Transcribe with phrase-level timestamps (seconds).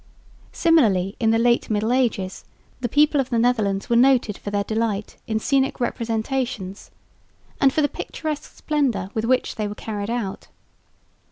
[0.51, 2.43] Similarly in the late Middle Ages
[2.79, 6.89] the people of the Netherlands were noted for their delight in scenic representations
[7.59, 10.47] and for the picturesque splendour with which they were carried out.